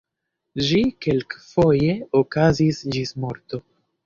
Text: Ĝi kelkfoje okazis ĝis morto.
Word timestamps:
Ĝi 0.69 0.79
kelkfoje 1.05 1.99
okazis 2.21 2.81
ĝis 2.97 3.15
morto. 3.27 3.63